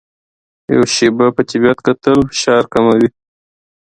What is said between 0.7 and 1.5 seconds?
یو شېبه په